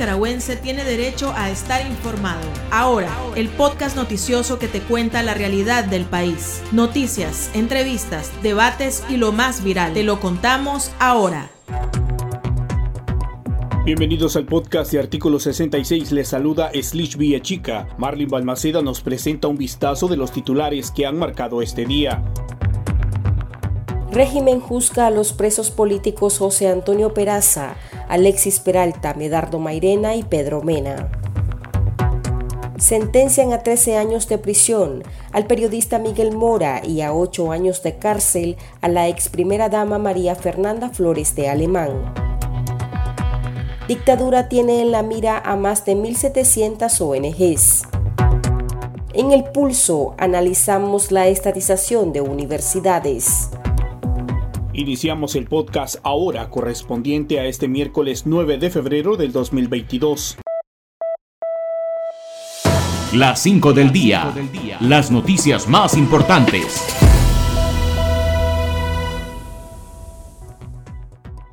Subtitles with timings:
[0.00, 2.40] nicaragüense tiene derecho a estar informado.
[2.70, 6.62] Ahora, el podcast noticioso que te cuenta la realidad del país.
[6.72, 9.92] Noticias, entrevistas, debates y lo más viral.
[9.92, 11.50] Te lo contamos ahora.
[13.84, 16.12] Bienvenidos al podcast de Artículo 66.
[16.12, 17.86] Les saluda Slish Chica.
[17.98, 22.24] Marlin Balmaceda nos presenta un vistazo de los titulares que han marcado este día.
[24.10, 27.76] Régimen juzga a los presos políticos José Antonio Peraza,
[28.08, 31.12] Alexis Peralta, Medardo Mairena y Pedro Mena.
[32.76, 37.98] Sentencian a 13 años de prisión al periodista Miguel Mora y a 8 años de
[37.98, 42.12] cárcel a la ex primera dama María Fernanda Flores de Alemán.
[43.86, 47.82] Dictadura tiene en la mira a más de 1.700 ONGs.
[49.14, 53.50] En el pulso analizamos la estatización de universidades.
[54.80, 60.38] Iniciamos el podcast ahora correspondiente a este miércoles 9 de febrero del 2022.
[63.12, 64.32] Las 5 del día.
[64.80, 67.09] Las noticias más importantes.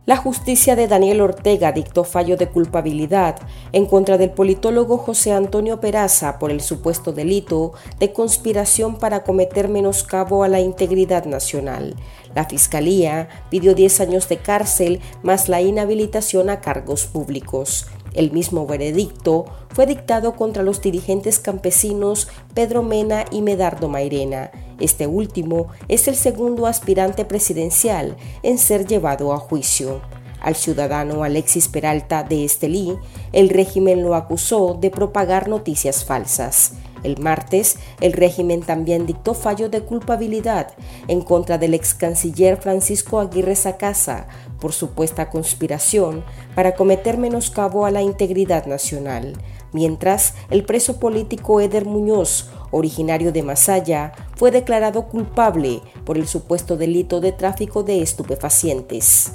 [0.07, 3.35] La justicia de Daniel Ortega dictó fallo de culpabilidad
[3.73, 9.67] en contra del politólogo José Antonio Peraza por el supuesto delito de conspiración para cometer
[9.67, 11.93] menoscabo a la integridad nacional.
[12.33, 17.87] La Fiscalía pidió 10 años de cárcel más la inhabilitación a cargos públicos.
[18.13, 24.51] El mismo veredicto fue dictado contra los dirigentes campesinos Pedro Mena y Medardo Mairena.
[24.79, 30.01] Este último es el segundo aspirante presidencial en ser llevado a juicio.
[30.39, 32.95] Al ciudadano Alexis Peralta de Estelí,
[33.33, 36.73] el régimen lo acusó de propagar noticias falsas.
[37.03, 40.73] El martes, el régimen también dictó fallo de culpabilidad
[41.07, 44.27] en contra del ex canciller Francisco Aguirre Sacasa
[44.59, 46.23] por supuesta conspiración
[46.55, 49.33] para cometer menoscabo a la integridad nacional,
[49.71, 56.77] mientras el preso político Eder Muñoz, originario de Masaya, fue declarado culpable por el supuesto
[56.77, 59.33] delito de tráfico de estupefacientes.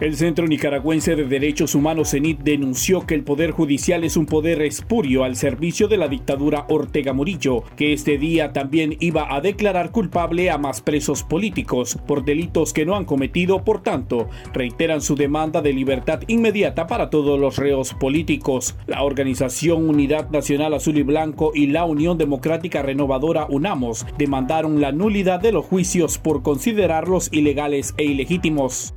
[0.00, 4.60] El Centro Nicaragüense de Derechos Humanos CENIT denunció que el Poder Judicial es un poder
[4.62, 9.92] espurio al servicio de la dictadura Ortega Murillo, que este día también iba a declarar
[9.92, 15.14] culpable a más presos políticos por delitos que no han cometido, por tanto, reiteran su
[15.14, 18.74] demanda de libertad inmediata para todos los reos políticos.
[18.88, 24.90] La organización Unidad Nacional Azul y Blanco y la Unión Democrática Renovadora UNAMOS demandaron la
[24.90, 28.92] nulidad de los juicios por considerarlos ilegales e ilegítimos.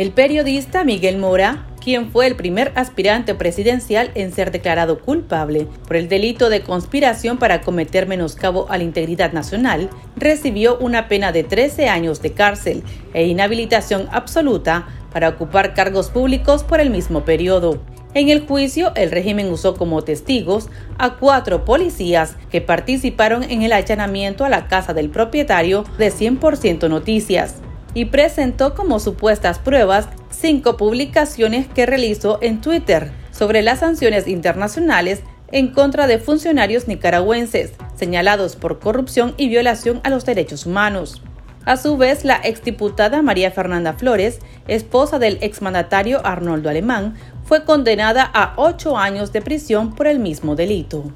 [0.00, 5.96] El periodista Miguel Mora, quien fue el primer aspirante presidencial en ser declarado culpable por
[5.96, 11.44] el delito de conspiración para cometer menoscabo a la integridad nacional, recibió una pena de
[11.44, 17.82] 13 años de cárcel e inhabilitación absoluta para ocupar cargos públicos por el mismo periodo.
[18.14, 23.74] En el juicio, el régimen usó como testigos a cuatro policías que participaron en el
[23.74, 27.56] allanamiento a la casa del propietario de 100% Noticias
[27.94, 35.22] y presentó como supuestas pruebas cinco publicaciones que realizó en Twitter sobre las sanciones internacionales
[35.52, 41.22] en contra de funcionarios nicaragüenses señalados por corrupción y violación a los derechos humanos.
[41.66, 48.22] A su vez, la exdiputada María Fernanda Flores, esposa del exmandatario Arnoldo Alemán, fue condenada
[48.32, 51.12] a ocho años de prisión por el mismo delito.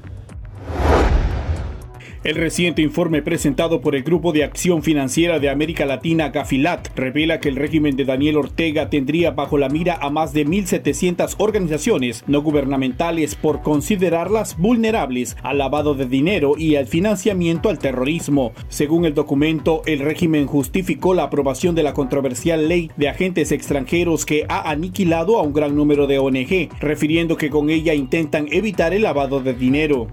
[2.25, 7.39] El reciente informe presentado por el Grupo de Acción Financiera de América Latina, Gafilat, revela
[7.39, 12.23] que el régimen de Daniel Ortega tendría bajo la mira a más de 1.700 organizaciones
[12.25, 18.53] no gubernamentales por considerarlas vulnerables al lavado de dinero y al financiamiento al terrorismo.
[18.69, 24.25] Según el documento, el régimen justificó la aprobación de la controversial ley de agentes extranjeros
[24.25, 28.95] que ha aniquilado a un gran número de ONG, refiriendo que con ella intentan evitar
[28.95, 30.07] el lavado de dinero.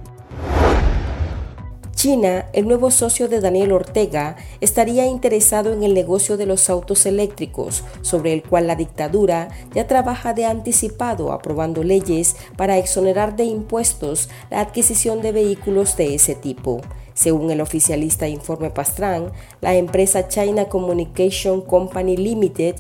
[2.03, 7.07] China, el nuevo socio de Daniel Ortega, estaría interesado en el negocio de los autos
[7.07, 13.45] eléctricos, sobre el cual la dictadura ya trabaja de anticipado aprobando leyes para exonerar de
[13.45, 16.81] impuestos la adquisición de vehículos de ese tipo.
[17.15, 19.31] Según el oficialista Informe Pastrán,
[19.61, 22.75] la empresa China Communication Company Limited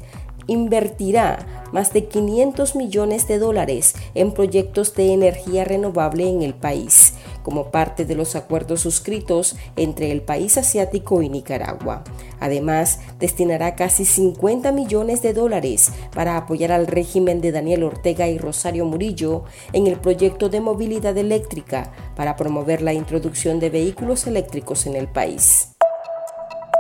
[0.49, 7.14] invertirá más de 500 millones de dólares en proyectos de energía renovable en el país,
[7.43, 12.05] como parte de los acuerdos suscritos entre el país asiático y Nicaragua.
[12.41, 18.39] Además, destinará casi 50 millones de dólares para apoyar al régimen de Daniel Ortega y
[18.39, 24.87] Rosario Murillo en el proyecto de movilidad eléctrica para promover la introducción de vehículos eléctricos
[24.87, 25.73] en el país.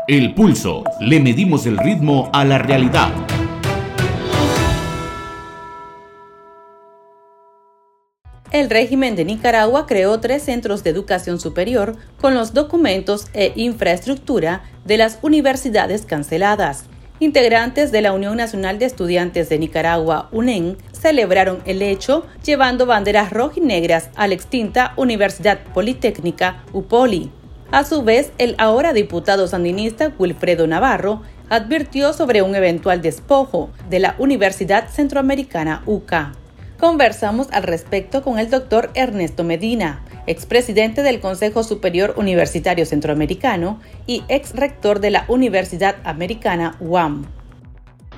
[0.08, 0.82] El pulso.
[1.00, 3.12] Le medimos el ritmo a la realidad.
[8.52, 14.62] El régimen de Nicaragua creó tres centros de educación superior con los documentos e infraestructura
[14.84, 16.84] de las universidades canceladas.
[17.18, 23.30] Integrantes de la Unión Nacional de Estudiantes de Nicaragua, UNEN, celebraron el hecho llevando banderas
[23.30, 27.30] rojinegras a la extinta Universidad Politécnica UPOLI.
[27.70, 34.00] A su vez, el ahora diputado sandinista Wilfredo Navarro advirtió sobre un eventual despojo de
[34.00, 36.32] la Universidad Centroamericana UCA.
[36.82, 44.24] Conversamos al respecto con el doctor Ernesto Medina, expresidente del Consejo Superior Universitario Centroamericano y
[44.28, 47.24] ex rector de la Universidad Americana UAM.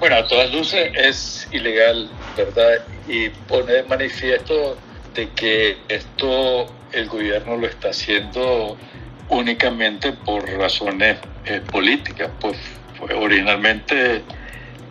[0.00, 2.08] Bueno, a todas luces es ilegal,
[2.38, 2.82] ¿verdad?
[3.06, 4.78] Y pone manifiesto
[5.14, 8.78] de que esto el gobierno lo está haciendo
[9.28, 12.30] únicamente por razones eh, políticas.
[12.40, 12.56] Pues,
[13.14, 14.22] originalmente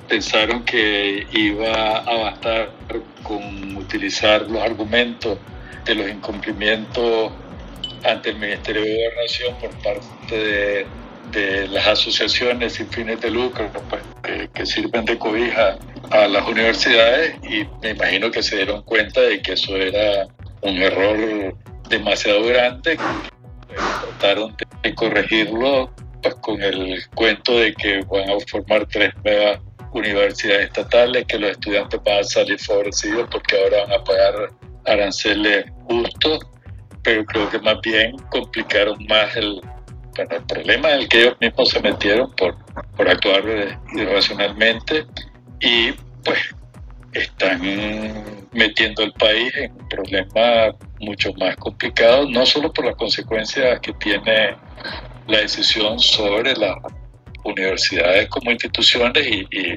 [0.07, 2.71] pensaron que iba a bastar
[3.23, 5.37] con utilizar los argumentos
[5.85, 7.31] de los incumplimientos
[8.03, 10.85] ante el Ministerio de Gobernación por parte
[11.31, 14.03] de, las asociaciones sin fines de lucro pues,
[14.53, 15.79] que, sirven de cobija
[16.11, 20.27] a las universidades y me imagino que se dieron cuenta de que eso era
[20.61, 21.55] un error
[21.89, 22.99] demasiado grande.
[24.19, 25.91] Trataron de corregirlo
[26.21, 29.59] pues, con el cuento de que van a formar tres nuevas
[29.93, 34.49] universidades estatales, que los estudiantes van a salir favorecidos porque ahora van a pagar
[34.85, 36.39] aranceles justos,
[37.03, 39.61] pero creo que más bien complicaron más el,
[40.17, 42.55] el problema en el que ellos mismos se metieron por,
[42.95, 43.43] por actuar
[43.95, 45.05] irracionalmente
[45.59, 45.91] y
[46.23, 46.39] pues
[47.13, 47.61] están
[48.51, 53.93] metiendo al país en un problema mucho más complicado, no solo por las consecuencias que
[53.93, 54.55] tiene
[55.27, 56.75] la decisión sobre las
[57.43, 59.75] universidades como instituciones y, y,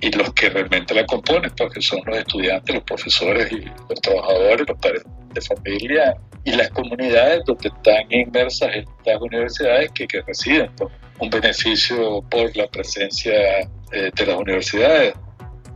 [0.00, 4.68] y, los que realmente la componen, porque son los estudiantes, los profesores y los trabajadores,
[4.68, 5.02] los padres
[5.32, 11.30] de familia y las comunidades donde están inmersas estas universidades que, que reciben pues, un
[11.30, 13.60] beneficio por la presencia
[13.92, 15.14] eh, de las universidades,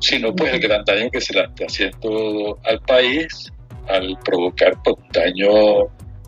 [0.00, 3.52] sino pues el gran daño que se le está haciendo al país
[3.88, 5.50] al provocar pues, un daño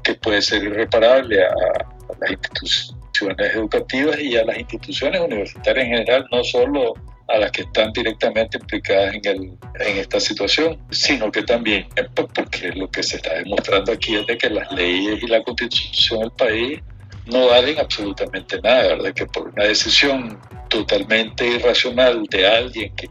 [0.02, 5.92] que puede ser irreparable a, a las instituciones educativas y a las instituciones universitarias en
[5.92, 6.94] general, no solo
[7.28, 12.28] a las que están directamente implicadas en, el, en esta situación, sino que también pues,
[12.34, 16.20] porque lo que se está demostrando aquí es de que las leyes y la constitución
[16.20, 16.80] del país
[17.26, 19.12] no valen absolutamente nada, ¿verdad?
[19.12, 20.38] Que por una decisión
[20.68, 23.08] totalmente irracional de alguien que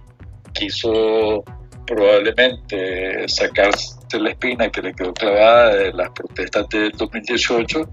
[0.53, 1.43] quiso
[1.85, 7.89] probablemente sacarse la espina que le quedó clavada de las protestas del 2018,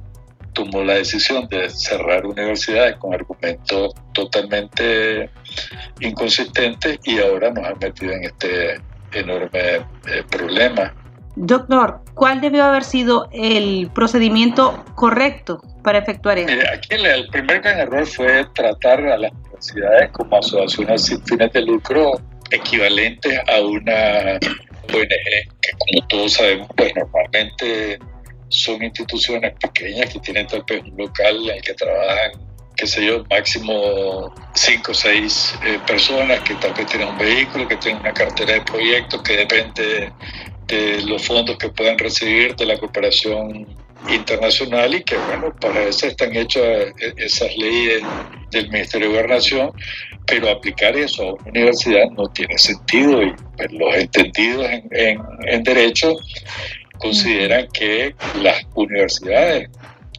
[0.53, 5.31] tomó la decisión de cerrar universidades con argumentos totalmente
[6.01, 8.81] inconsistentes y ahora nos han metido en este
[9.13, 10.95] enorme eh, problema.
[11.35, 16.53] Doctor, ¿cuál debió haber sido el procedimiento correcto para efectuar esto?
[16.73, 21.63] aquí el, primer gran error fue tratar a las universidades como asociaciones sin fines de
[21.63, 22.21] lucro
[22.51, 24.39] equivalentes a una
[24.93, 25.09] ONG,
[25.61, 27.99] que como todos sabemos, pues normalmente
[28.53, 32.33] son instituciones pequeñas que tienen tal vez un local en el que trabajan,
[32.77, 37.67] qué sé yo, máximo cinco o seis eh, personas que tal vez tienen un vehículo,
[37.67, 40.13] que tienen una cartera de proyectos que depende
[40.67, 43.67] de los fondos que puedan recibir de la cooperación
[44.09, 48.03] internacional y que, bueno, para eso están hechas eh, esas leyes
[48.51, 49.71] del Ministerio de Gobernación,
[50.27, 55.19] pero aplicar eso a una universidad no tiene sentido y pues, los entendidos en, en,
[55.47, 56.17] en derecho
[57.03, 59.69] consideran que las universidades,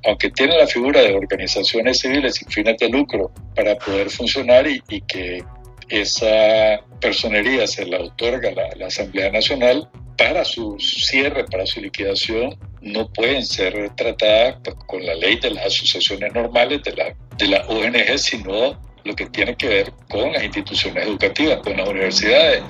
[0.06, 4.82] aunque tienen la figura de organizaciones civiles sin fines de lucro para poder funcionar y,
[5.02, 5.44] que
[5.90, 12.58] esa personería se la otorga la, la Asamblea Nacional, para su cierre, para su liquidación,
[12.82, 17.48] no pueden ser tratadas pues, con la ley de las asociaciones normales de la, de
[17.48, 22.64] la ONG, sino lo que tiene que ver con las instituciones educativas, con las universidades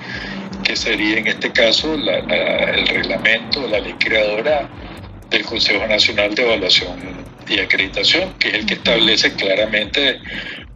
[0.64, 4.68] que sería en este caso el reglamento, la ley creadora
[5.30, 6.98] del Consejo Nacional de Evaluación
[7.48, 10.18] y Acreditación, que es el que establece claramente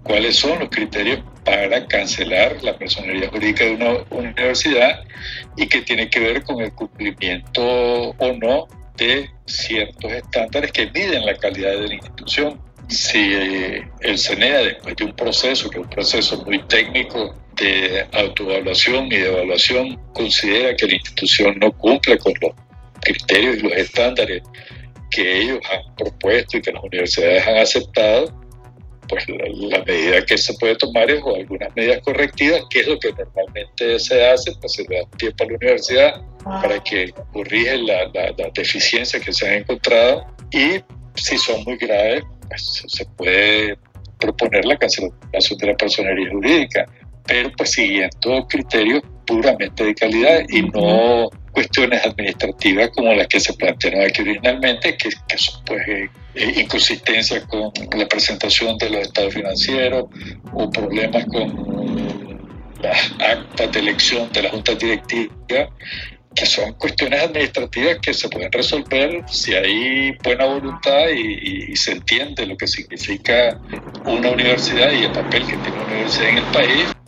[0.03, 5.03] cuáles son los criterios para cancelar la personería jurídica de una universidad
[5.57, 11.25] y que tiene que ver con el cumplimiento o no de ciertos estándares que miden
[11.25, 12.61] la calidad de la institución.
[12.89, 13.33] Si
[14.01, 19.17] el CENEA, después de un proceso, que es un proceso muy técnico, de autoevaluación y
[19.17, 22.53] de evaluación considera que la institución no cumple con los
[23.01, 24.43] criterios y los estándares
[25.11, 28.41] que ellos han propuesto y que las universidades han aceptado,
[29.09, 32.99] pues la, medida que se puede tomar es o algunas medidas correctivas, que es lo
[32.99, 38.13] que normalmente se hace, pues se da tiempo a la universidad para que corrige las
[38.13, 40.81] la, deficiencias que se han encontrado y
[41.15, 43.79] si son muy graves, pues se puede
[44.21, 46.87] proponer la cancelación de la personería jurídica,
[47.29, 53.53] pero pues siguiendo criterios puramente de calidad y no cuestiones administrativas como las que se
[53.53, 59.35] plantearon aquí originalmente, que, son pues eh, eh, inconsistencias con la presentación de los estados
[59.35, 60.07] financieros
[60.53, 62.39] o problemas con
[62.81, 65.69] las actas de elección de la junta directiva,
[66.35, 72.47] que son cuestiones administrativas que se pueden resolver si hay buena voluntad y, se entiende
[72.47, 73.61] lo que significa
[74.05, 76.99] una universidad y el papel que tiene una universidad en el país.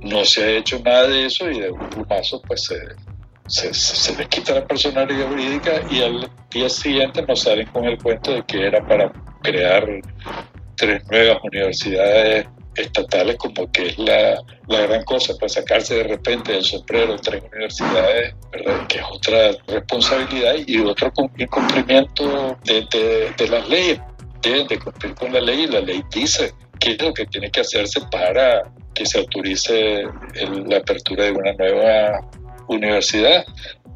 [0.00, 2.76] No se ha hecho nada de eso y de un plumazo pues se
[3.50, 8.32] se, se, quita la personalidad jurídica y al día siguiente nos salen con el cuento
[8.32, 9.84] de que era para crear
[10.76, 16.52] tres nuevas universidades estatales como que es la, la gran cosa, para sacarse de repente
[16.52, 18.34] del sombrero tres universidades,
[18.88, 24.00] que es otra responsabilidad y otro incumplimiento de, de, de las leyes.
[24.40, 27.50] Deben de cumplir con la ley y la ley dice qué es lo que tiene
[27.50, 28.62] que hacerse para
[28.94, 30.04] que se autorice
[30.66, 32.28] la apertura de una nueva
[32.68, 33.44] universidad,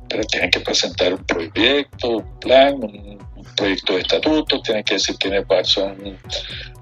[0.09, 3.19] pero tienen que presentar un proyecto, un plan, un,
[3.57, 6.19] proyecto de estatuto, tienen que decir quiénes son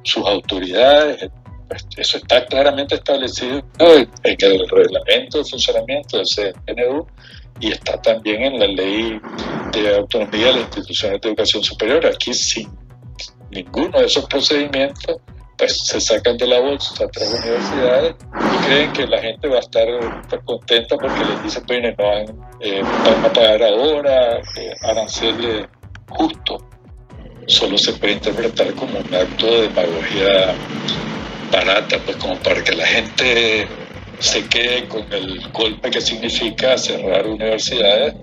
[0.04, 1.30] sus autoridades.
[1.68, 7.06] Pues, eso está claramente establecido en el reglamento de funcionamiento del CNU
[7.60, 9.20] y está también en la ley
[9.72, 12.06] de autonomía de las instituciones de educación superior.
[12.06, 12.70] Aquí sin
[13.50, 15.16] ninguno de esos procedimientos
[15.56, 19.56] pues, se sacan de la bolsa a tres universidades y creen que la gente va
[19.56, 19.86] a estar
[20.28, 22.82] pues, contenta porque les dicen, bueno, no van, eh,
[23.24, 25.66] a pagar ahora, eh, aranceles
[26.08, 26.58] justo.
[27.46, 30.54] Solo se puede interpretar como un acto de demagogia
[31.50, 33.66] barata, pues como para que la gente
[34.20, 38.14] se quede con el golpe que significa cerrar universidades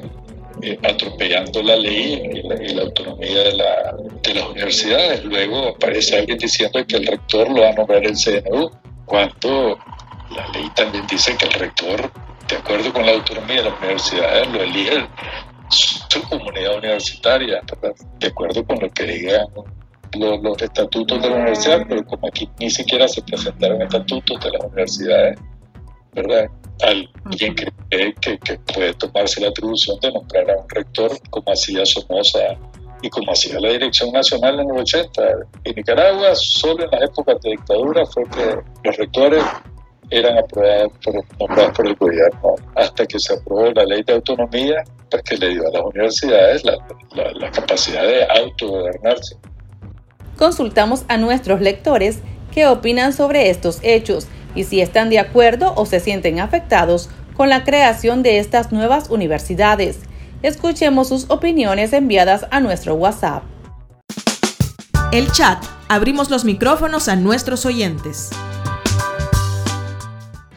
[0.62, 5.24] eh, atropellando la ley y la, autonomía de, la, de, las universidades.
[5.24, 8.70] Luego aparece alguien diciendo que el rector lo va a nombrar el CNU,
[9.06, 9.78] cuando
[10.36, 12.12] la ley también dice que el rector,
[12.48, 15.08] de acuerdo con la autonomía de las universidades, lo elige
[15.70, 17.62] su comunidad universitaria,
[18.20, 19.48] de acuerdo con lo que digan
[20.18, 24.51] los, los, estatutos de la universidad, pero como aquí ni siquiera se presentaron estatutos de
[24.51, 25.39] las universidades,
[26.13, 26.50] ¿verdad?
[26.82, 31.86] alguien cree que, que, puede tomarse la atribución de nombrar a un rector como hacía
[31.86, 32.39] Somoza
[33.01, 35.22] y como hacía la Dirección Nacional en los 80.
[35.63, 39.44] En Nicaragua, solo en las épocas de dictadura fue que los rectores
[40.10, 44.84] eran aprobados por, nombrados por el gobierno, hasta que se aprobó la ley de autonomía,
[45.10, 46.78] pues que le dio a las universidades la,
[47.12, 49.38] la, la capacidad de autogobernarse.
[50.38, 52.20] Consultamos a nuestros lectores
[52.51, 57.50] qué opinan sobre estos hechos y si están de acuerdo o se sienten afectados con
[57.50, 60.00] la creación de estas nuevas universidades.
[60.41, 63.44] Escuchemos sus opiniones enviadas a nuestro WhatsApp.
[65.12, 65.63] El chat.
[65.88, 68.29] Abrimos los micrófonos a nuestros oyentes.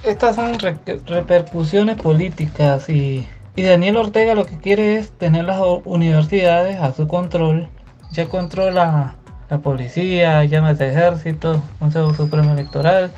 [0.02, 6.80] Estas son repercusiones políticas y, y Daniel Ortega lo que quiere es tener las universidades
[6.80, 7.68] a su control.
[8.10, 9.14] Ya controla
[9.48, 13.12] la policía, llamas de ejército, Consejo Supremo Electoral,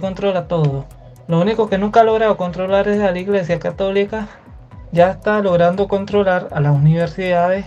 [0.00, 0.86] controla todo.
[1.28, 4.28] Lo único que nunca ha logrado controlar es a la Iglesia Católica.
[4.90, 7.64] Ya está logrando controlar a las universidades,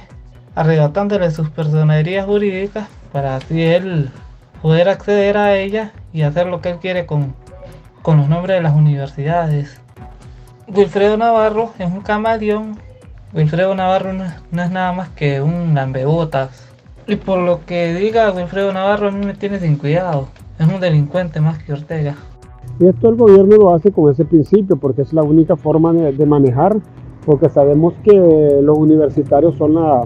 [0.55, 4.11] arrebatándole sus personerías jurídicas para así él
[4.61, 7.35] poder acceder a ellas y hacer lo que él quiere con,
[8.01, 9.79] con los nombres de las universidades.
[10.67, 12.79] Wilfredo Navarro es un camaleón.
[13.33, 16.67] Wilfredo Navarro no, no es nada más que un lambebotas.
[17.07, 20.27] Y por lo que diga Wilfredo Navarro, a mí me tiene sin cuidado.
[20.57, 22.15] Es un delincuente más que Ortega.
[22.79, 26.25] Y esto el gobierno lo hace con ese principio, porque es la única forma de,
[26.25, 26.77] manejar,
[27.25, 30.03] porque sabemos que los universitarios son la,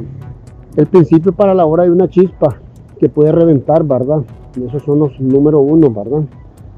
[0.75, 2.57] el principio para la hora de una chispa
[2.99, 4.23] que puede reventar, ¿verdad?
[4.65, 6.23] Esos son los número uno, ¿verdad?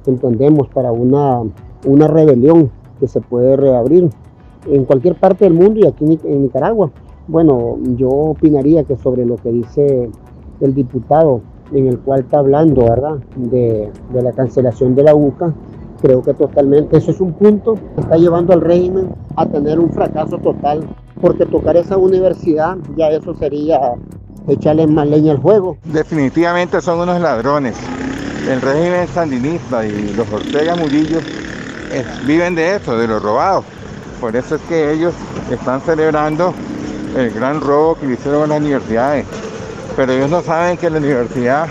[0.06, 1.42] Entendemos para una,
[1.86, 4.10] una rebelión que se puede reabrir
[4.70, 6.92] en cualquier parte del mundo y aquí en Nicaragua.
[7.28, 10.10] Bueno, yo opinaría que sobre lo que dice
[10.60, 11.42] el diputado
[11.74, 13.18] en el cual está hablando, ¿verdad?
[13.36, 15.54] De, la cancelación de la UCA.
[16.02, 19.92] Creo que totalmente eso es un punto que está llevando al régimen a tener un
[19.92, 20.84] fracaso total,
[21.22, 23.94] porque tocar esa universidad ya eso sería
[24.48, 25.78] echarle más leña al juego.
[25.86, 27.78] Definitivamente son unos ladrones.
[28.50, 31.20] El régimen sandinista y los Ortega Murillo
[32.26, 33.64] viven de eso, de los robados.
[34.20, 35.14] Por eso es que ellos
[35.52, 36.54] están celebrando
[37.16, 39.28] el gran robo que hicieron a las universidades
[39.96, 41.68] pero ellos no saben que la universidad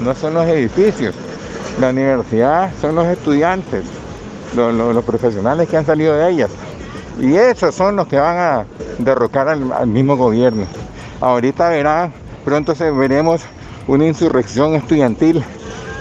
[0.00, 1.14] no son los edificios.
[1.80, 3.84] La universidad son los estudiantes,
[4.54, 6.50] los, profesionales que han salido de ellas.
[7.20, 8.66] Y esos son los que van a
[8.98, 10.66] derrocar al, mismo gobierno.
[11.20, 12.12] Ahorita verán,
[12.44, 13.42] pronto veremos
[13.86, 15.42] una insurrección estudiantil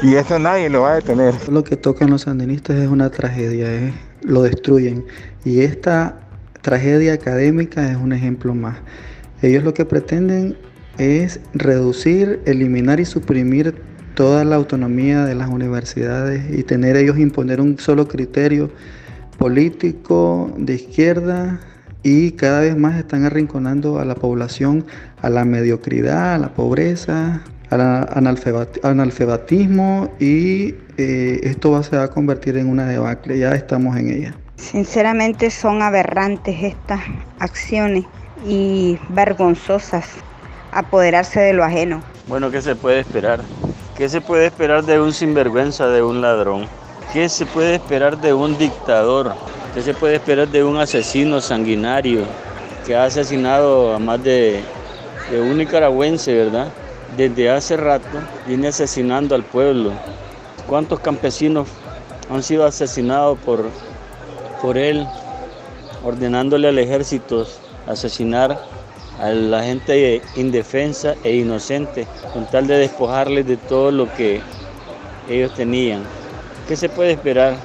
[0.02, 1.34] y eso nadie lo va a detener.
[1.50, 5.06] Lo que tocan los sandinistas es una tragedia, lo destruyen.
[5.46, 6.20] Y esta
[6.62, 8.78] tragedia académica es un ejemplo más.
[9.42, 10.58] Ellos lo que pretenden
[10.98, 13.76] es reducir, eliminar y suprimir
[14.16, 18.70] toda la autonomía de las universidades y tener ellos imponer un solo criterio
[19.38, 21.60] político de izquierda
[22.04, 24.86] y cada vez más están arrinconando a la población
[25.22, 27.82] a la mediocridad, a la pobreza, al
[28.84, 34.10] analfabetismo y eh, esto va, se va a convertir en una debacle, ya estamos en
[34.10, 34.36] ella.
[34.58, 37.02] Sinceramente son aberrantes estas
[37.40, 38.04] acciones
[38.46, 40.08] y vergonzosas
[40.80, 42.04] apoderarse de lo ajeno.
[42.28, 43.42] Bueno, ¿qué se puede esperar?
[43.98, 46.68] ¿Qué se puede esperar de un sinvergüenza, de un ladrón?
[47.12, 49.36] ¿Qué se puede esperar de un dictador?
[49.74, 52.24] ¿Qué se puede esperar de un asesino sanguinario
[52.86, 54.62] que ha asesinado a más de,
[55.30, 56.68] de un nicaragüense, verdad?
[57.16, 59.92] Desde hace rato viene asesinando al pueblo.
[60.68, 61.68] ¿Cuántos campesinos
[62.32, 63.66] han sido asesinados por,
[64.62, 65.06] por él,
[66.04, 67.46] ordenándole al ejército
[67.88, 68.60] asesinar
[69.20, 74.42] a la gente indefensa e inocente, con tal de despojarles de todo lo que
[75.30, 76.04] ellos tenían.
[76.68, 77.56] ¿Qué se puede esperar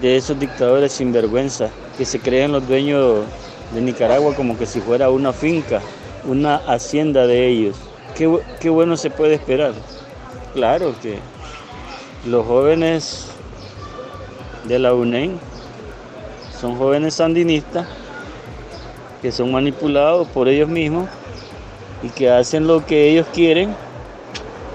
[0.00, 3.24] de esos dictadores sin vergüenza que se creen los dueños
[3.72, 5.80] de Nicaragua como que si fuera una finca,
[6.24, 7.76] una hacienda de ellos?
[8.16, 9.74] ¿Qué, qué bueno se puede esperar?
[10.54, 11.18] Claro que
[12.26, 13.26] los jóvenes
[14.64, 15.38] de la UNEN
[16.60, 17.86] son jóvenes sandinistas
[19.20, 21.08] que son manipulados por ellos mismos
[22.02, 23.74] y que hacen lo que ellos quieren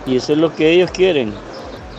[0.06, 1.34] y eso es lo que ellos quieren,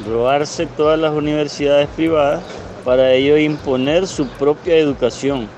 [0.07, 2.43] robarse todas las universidades privadas
[2.85, 5.49] para ellos imponer su propia educación.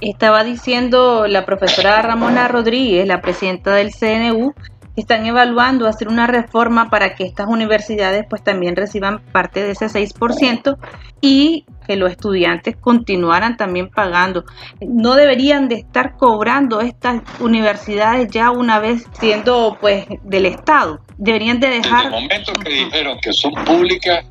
[0.00, 4.54] Estaba diciendo la profesora Ramona Rodríguez, la presidenta del CNU,
[4.96, 9.86] están evaluando hacer una reforma para que estas universidades pues también reciban parte de ese
[9.86, 10.76] 6%
[11.20, 14.44] y que los estudiantes continuaran también pagando.
[14.80, 21.00] No deberían de estar cobrando estas universidades ya una vez siendo pues del Estado.
[21.18, 22.06] Deberían de dejar...
[22.06, 24.24] En el momento que dijeron que son públicas,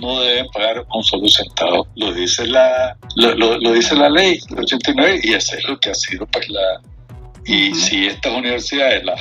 [0.00, 1.86] no deben pagar un solo centavo.
[1.94, 6.26] Lo dice la, lo, dice la ley 89 y eso es lo que ha sido
[6.26, 6.80] pues la...
[7.44, 9.20] Y si estas universidades las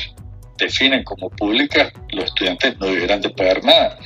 [0.57, 3.97] definen como públicas, los estudiantes no deberán de pagar nada.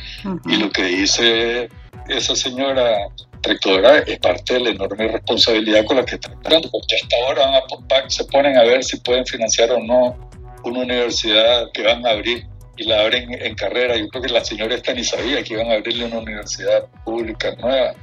[0.45, 1.69] Y lo que dice
[2.07, 3.07] esa señora
[3.43, 7.63] rectora es parte de la enorme responsabilidad con la que están entrando, porque hasta ahora
[8.07, 10.29] se ponen a ver si pueden financiar o no
[10.63, 12.45] una universidad que van a abrir
[12.77, 13.95] y la abren en carrera.
[13.95, 17.55] Yo creo que la señora esta ni sabía que iban a abrirle una universidad pública
[17.59, 17.93] nueva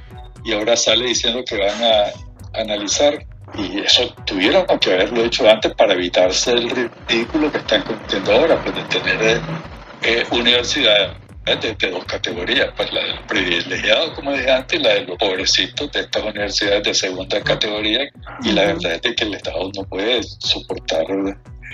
[0.43, 5.73] y ahora sale diciendo que van a analizar y eso tuvieron que haberlo hecho antes
[5.75, 9.41] para evitarse el ridículo que están cometiendo ahora, pues de tener eh,
[10.03, 11.11] eh, universidades
[11.45, 15.17] de, dos categorías, pues la de los privilegiados, como dije antes, y la de los
[15.17, 18.01] pobrecitos de estas universidades de segunda categoría.
[18.43, 21.05] Y la verdad es que el Estado no puede soportar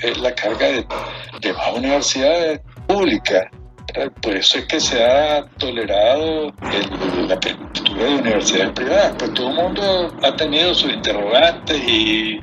[0.04, 0.86] eh, la carga de,
[1.42, 3.46] de más universidades públicas
[4.22, 6.52] por eso es que se ha tolerado
[7.28, 12.40] la apertura de universidades privadas, pues todo el mundo ha tenido sus interrogantes y,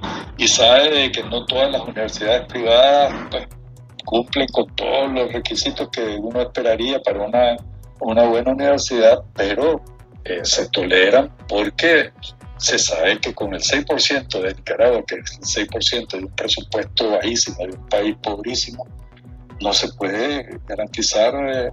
[0.46, 3.46] sabe que no todas las universidades privadas pues,
[4.04, 7.56] cumplen con todos los requisitos que uno esperaría para una,
[8.00, 9.80] una buena universidad, pero
[10.24, 12.10] eh, se toleran porque
[12.56, 17.10] se sabe que con el 6% de Nicaragua, que es el 6% de un presupuesto
[17.10, 18.86] bajísimo de un país pobrísimo,
[19.60, 21.70] no se puede garantizar eh,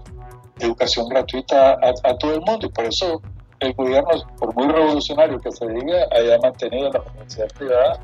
[0.59, 3.21] educación gratuita a, todo el mundo y por eso
[3.59, 7.99] el gobierno, por muy revolucionario que se diga, haya mantenido las universidades privadas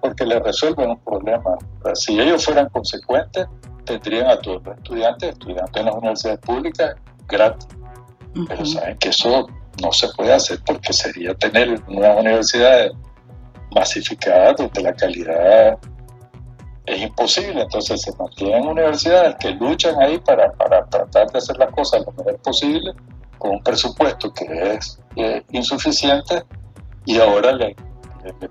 [0.00, 1.56] porque le resuelven un problema.
[1.94, 3.46] Si ellos fueran consecuentes,
[3.84, 6.96] tendrían a todos los estudiantes, estudiantes en las universidades públicas,
[7.28, 7.68] gratis.
[8.48, 9.46] Pero saben que eso
[9.80, 12.92] no se puede hacer porque sería tener unas universidades
[13.74, 15.78] masificadas donde la calidad
[16.94, 17.62] es imposible.
[17.62, 22.12] Entonces se mantienen universidades que luchan ahí para, para tratar de hacer las cosas lo
[22.12, 22.92] mejor posible
[23.38, 26.44] con un presupuesto que es eh, insuficiente
[27.04, 27.74] y ahora le,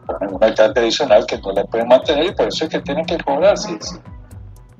[0.05, 3.05] ponen una carga adicional que no la pueden mantener y por eso es que tienen
[3.05, 3.55] que cobrar.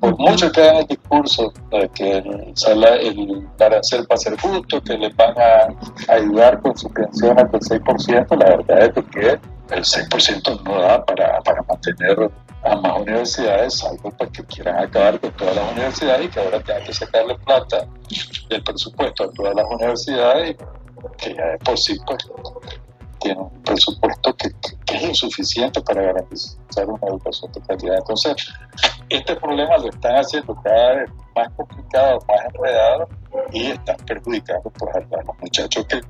[0.00, 2.52] Por mucho que hagan el discurso de que el,
[3.00, 7.48] el arancel va a ser justo, que les van a ayudar con su pensión al
[7.48, 9.40] 6%, la verdad es que
[9.72, 12.30] el 6% no da para, para mantener
[12.64, 16.60] a más universidades, algo para que quieran acabar con todas las universidades y que ahora
[16.60, 17.86] tengan que sacarle plata
[18.48, 20.56] del presupuesto a todas las universidades,
[21.18, 22.28] que ya de por sí pues,
[23.20, 24.48] tiene un presupuesto que,
[24.92, 27.96] es insuficiente para garantizar una educación de calidad.
[27.96, 28.34] Entonces,
[29.08, 33.08] este problema lo están haciendo cada vez más complicado, más enredado
[33.52, 36.02] y están perjudicando pues, a los muchachos que,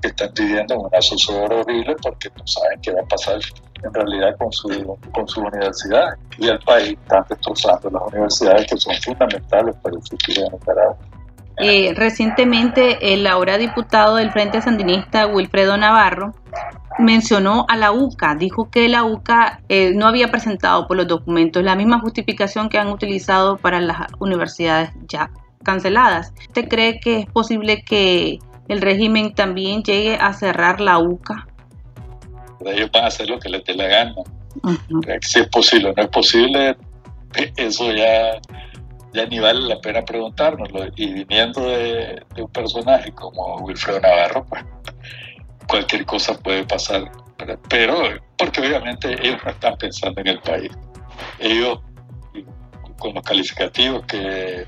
[0.00, 3.38] que están viviendo una zozobra horrible porque no saben qué va a pasar
[3.82, 8.76] en realidad con su, con su universidad y el país están destrozando las universidades que
[8.76, 10.96] son fundamentales para el futuro de Nicaragua.
[11.60, 16.32] Eh, recientemente, el ahora diputado del Frente Sandinista, Wilfredo Navarro,
[16.98, 21.62] mencionó a la UCA, dijo que la UCA eh, no había presentado por los documentos
[21.64, 25.30] la misma justificación que han utilizado para las universidades ya
[25.64, 26.32] canceladas.
[26.48, 31.46] ¿Usted cree que es posible que el régimen también llegue a cerrar la UCA?
[32.64, 34.14] Ellos van a hacer lo que les dé la gana.
[35.22, 36.76] Si es posible o no es posible,
[37.56, 38.40] eso ya
[39.12, 40.86] ya ni vale la pena preguntárnoslo.
[40.96, 44.64] Y viniendo de, un personaje como Wilfredo Navarro, pues
[45.66, 47.10] cualquier cosa puede pasar.
[47.68, 48.02] Pero,
[48.36, 50.70] porque obviamente ellos no están pensando en el país.
[51.38, 51.80] Ellos,
[52.98, 54.66] con los calificativos que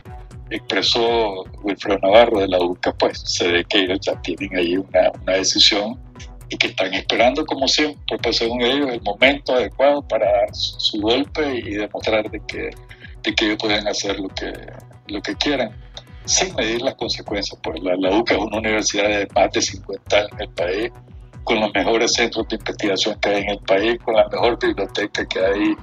[0.51, 5.13] expresó Wilfredo Navarro de la UCA, pues se ve que ellos ya tienen ahí una,
[5.23, 5.99] una decisión
[6.49, 11.59] y que están esperando, como siempre, pues según ellos, el momento adecuado para su golpe
[11.59, 12.71] y demostrar de que
[13.23, 14.53] de que ellos pueden hacer lo que,
[15.09, 15.71] lo que quieran
[16.25, 17.59] sin medir las consecuencias.
[17.63, 20.93] Pues la, la UCA es una universidad de más de 50 años en el país,
[21.45, 25.27] con los mejores centros de investigación que hay en el país, con la mejor biblioteca
[25.27, 25.75] que hay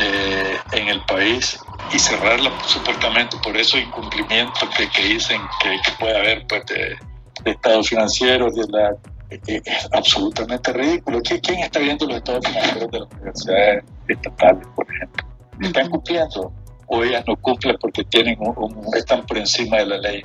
[0.00, 1.58] eh, en el país
[1.92, 6.96] y cerrarla supuestamente por esos incumplimientos que, que dicen que, puede haber pues, de,
[7.44, 8.90] estados financieros, de la,
[9.30, 11.20] eh, es absolutamente ridículo.
[11.22, 15.28] ¿Quién está viendo los estados financieros de las universidades estatales, por ejemplo?
[15.60, 16.52] están cumpliendo
[16.86, 20.22] o ellas no cumplen porque tienen un, están por encima de la ley.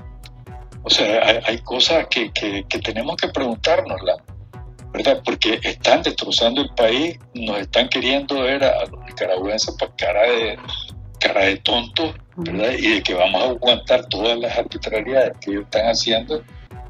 [0.83, 4.17] O sea, hay, cosas que, que, tenemos que preguntárnosla,
[4.93, 5.21] ¿verdad?
[5.25, 10.57] Porque están destrozando el país, nos están queriendo ver a, los nicaragüenses por cara de,
[11.19, 12.71] cara de tontos, ¿verdad?
[12.77, 16.43] Y de que vamos a aguantar todas las arbitrariedades que ellos están haciendo.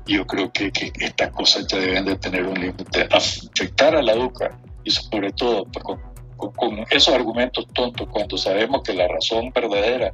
[0.06, 3.08] Yo creo que, que estas cosas ya deben de tener un límite.
[3.10, 6.14] Afectar a la UCA y sobre todo pues, con
[6.52, 10.14] con, esos argumentos tontos cuando sabemos que la razón verdadera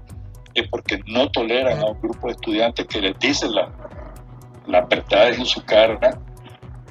[0.54, 3.70] es porque no toleran a un grupo de estudiantes que les dicen las
[4.68, 6.20] la verdades en su cara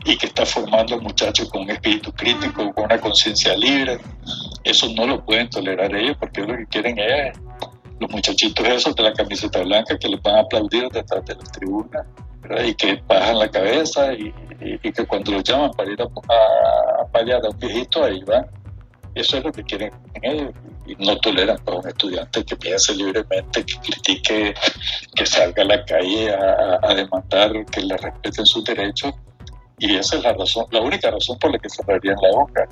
[0.09, 3.99] y que está formando a muchachos con un espíritu crítico, con una conciencia libre.
[4.65, 7.39] Eso no lo pueden tolerar ellos porque lo que quieren es
[8.01, 11.53] los muchachitos esos de la camiseta blanca que les van a aplaudir detrás de las
[11.53, 12.07] tribunas
[12.65, 14.33] y que bajan la cabeza y,
[14.81, 18.47] que cuando los llaman para ir a, a, a a un viejito, ahí van
[19.19, 19.93] eso es lo que quieren
[20.23, 20.53] ellos
[20.87, 24.55] y no toleran a un estudiante que piense libremente, que critique,
[25.15, 29.13] que salga a la calle a, demandar que le respeten sus derechos.
[29.79, 32.69] Y esa es la razón, la única razón por la que cerrarían la boca,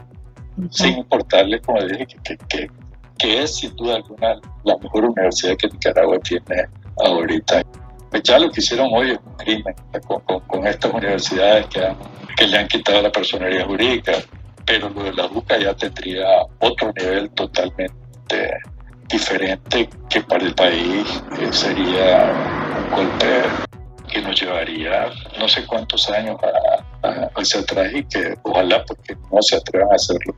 [0.71, 2.71] sin importarle, como dije, que, que,
[3.19, 6.67] que, es sin duda alguna la mejor universidad que Nicaragua tiene
[7.05, 7.63] ahorita.
[8.11, 9.75] Pues ya lo que hicieron hoy es un crimen
[10.07, 11.95] con, con, estas universidades que,
[12.37, 14.13] que le han quitado la personería jurídica,
[14.65, 16.27] pero lo de la UCA ya tendría
[16.61, 17.95] otro nivel totalmente
[19.09, 22.33] diferente que para el país eh, sería
[22.91, 23.43] un golpe
[24.17, 26.37] que nos llevaría no sé cuántos años
[27.35, 30.35] hacia atrás y que ojalá porque no se atrevan a hacerlo.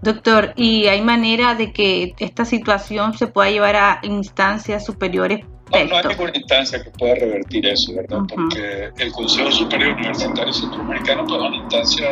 [0.00, 5.84] Doctor, ¿y hay manera de que esta situación se pueda llevar a instancias superiores no,
[5.84, 8.20] no, hay ninguna instancia que pueda revertir eso, ¿verdad?
[8.28, 12.08] Porque el Consejo Superior Universitario Centroamericano es una instancia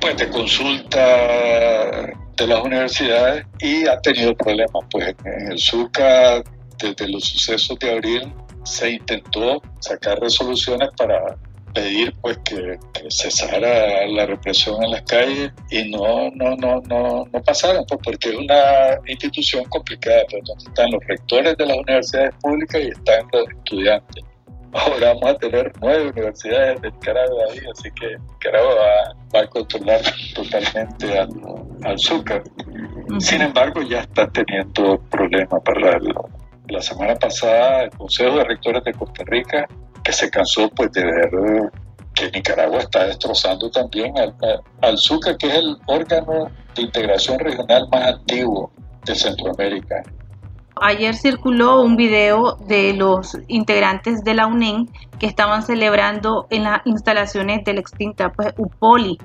[0.00, 0.98] pues, de consulta
[2.36, 4.84] de las universidades y ha tenido problemas.
[4.90, 6.42] Pues en el SUCA,
[6.82, 8.32] desde los sucesos de abril,
[8.68, 11.36] se intentó sacar resoluciones para
[11.74, 12.78] pedir pues que,
[13.10, 18.30] cesara la represión en las calles y no no no no no pasaron pues, porque
[18.30, 23.26] es una institución complicada pues, donde están los rectores de las universidades públicas y están
[23.32, 24.24] los estudiantes.
[24.72, 28.74] Ahora vamos a tener nueve universidades de Nicaragua ahí así que Nicaragua
[29.34, 30.00] va, a controlar
[30.34, 31.30] totalmente al,
[31.84, 32.42] al azúcar
[33.18, 36.12] sin embargo ya está teniendo problemas para la,
[36.68, 39.66] la semana pasada el Consejo de Rectores de Costa Rica
[40.04, 41.30] que se cansó pues de ver
[42.14, 44.34] que Nicaragua está destrozando también al,
[44.82, 48.72] al SUCA, que es el órgano de integración regional más antiguo
[49.04, 50.02] de Centroamérica.
[50.80, 56.80] Ayer circuló un video de los integrantes de la UNEN que estaban celebrando en las
[56.84, 59.18] instalaciones de la extinta pues, UPOLI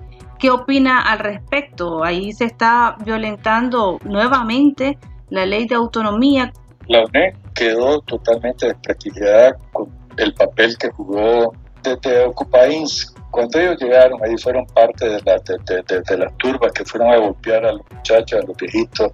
[0.44, 2.04] ¿Qué opina al respecto?
[2.04, 4.98] Ahí se está violentando nuevamente
[5.30, 6.52] la ley de autonomía.
[6.88, 13.14] La UNED quedó totalmente desprestigiada con el papel que jugó desde Ocupains.
[13.32, 17.72] Cuando ellos llegaron, ahí fueron parte de, de, las turbas que fueron a golpear a
[17.74, 19.12] los muchachos, a los viejitos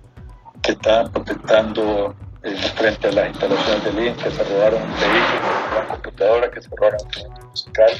[0.61, 5.41] que estaban protestando en frente a las instalaciones del INS, que se robaron un vehículo,
[5.71, 7.91] una computadora, que se robaron un musical.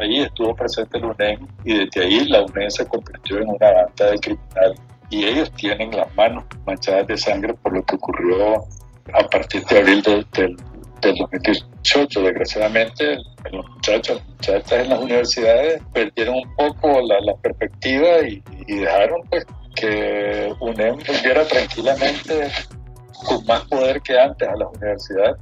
[0.00, 4.10] Ahí estuvo presente la UNEM y desde ahí la UNEM se convirtió en una banda
[4.10, 4.80] de criminales
[5.10, 8.64] y ellos tienen las manos manchadas de sangre por lo que ocurrió
[9.12, 10.56] a partir de abril del, del,
[11.00, 12.22] 2018.
[12.22, 13.18] Desgraciadamente,
[13.52, 19.44] los muchachos, muchachas en las universidades perdieron un poco la, perspectiva y, y, dejaron pues
[19.76, 22.50] que UNEM volviera tranquilamente
[23.26, 25.36] con más poder que antes a las universidades.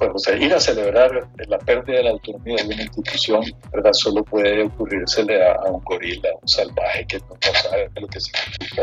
[0.00, 1.10] Pues, o sea, ir a celebrar
[1.46, 3.92] la pérdida de la autonomía de una institución, ¿verdad?
[3.92, 8.82] Solo puede ocurrírsele a, un gorila, a un salvaje que no, sabe lo que significa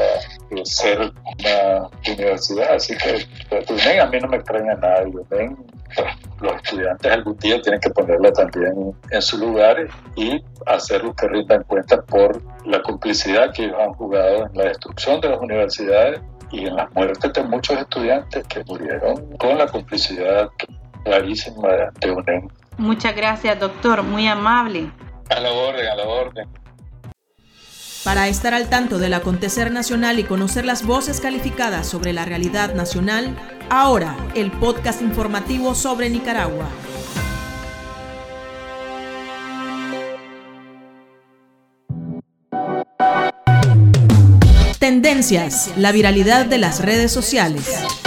[0.52, 2.72] eh, ser una universidad.
[2.72, 5.06] Así que, pues, a mí no me extraña nada.
[5.32, 5.58] Ven,
[5.96, 6.08] pues,
[6.40, 11.30] los estudiantes algún día tienen que ponerla también en su lugar y hacer lo que
[11.30, 16.22] rindan cuenta por la complicidad que ellos han jugado en la destrucción de las universidades
[16.52, 20.50] y en las muertes de muchos estudiantes que murieron con la complicidad
[21.04, 22.48] clarísima de UNEM.
[22.78, 24.92] Muchas gracias, doctor, muy amable.
[25.30, 26.48] A la orden, a la orden.
[28.04, 32.74] Para estar al tanto del acontecer nacional y conocer las voces calificadas sobre la realidad
[32.74, 33.36] nacional,
[33.70, 36.70] ahora el podcast informativo sobre Nicaragua.
[44.80, 48.07] Tendencias, la viralidad de las redes sociales.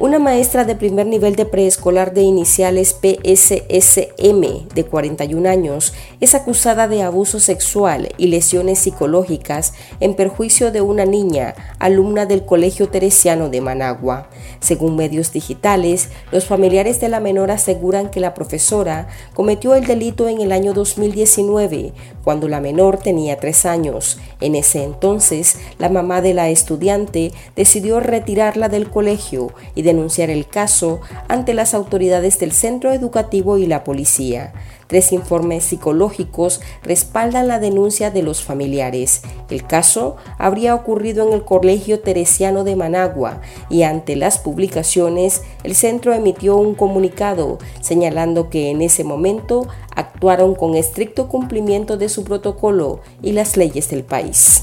[0.00, 6.88] Una maestra de primer nivel de preescolar de iniciales PSSM de 41 años es acusada
[6.88, 13.50] de abuso sexual y lesiones psicológicas en perjuicio de una niña, alumna del Colegio Teresiano
[13.50, 14.30] de Managua.
[14.60, 20.28] Según medios digitales, los familiares de la menor aseguran que la profesora cometió el delito
[20.28, 21.92] en el año 2019,
[22.24, 24.18] cuando la menor tenía tres años.
[24.40, 30.46] En ese entonces, la mamá de la estudiante decidió retirarla del colegio y denunciar el
[30.46, 34.52] caso ante las autoridades del centro educativo y la policía.
[34.90, 39.22] Tres informes psicológicos respaldan la denuncia de los familiares.
[39.48, 45.76] El caso habría ocurrido en el Colegio Teresiano de Managua y ante las publicaciones el
[45.76, 52.24] centro emitió un comunicado señalando que en ese momento actuaron con estricto cumplimiento de su
[52.24, 54.62] protocolo y las leyes del país.